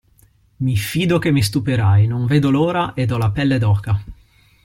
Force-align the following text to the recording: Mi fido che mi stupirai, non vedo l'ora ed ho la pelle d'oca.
Mi 0.63 0.77
fido 0.77 1.19
che 1.19 1.29
mi 1.29 1.43
stupirai, 1.43 2.07
non 2.07 2.25
vedo 2.25 2.49
l'ora 2.49 2.93
ed 2.95 3.11
ho 3.11 3.19
la 3.19 3.29
pelle 3.29 3.59
d'oca. 3.59 4.03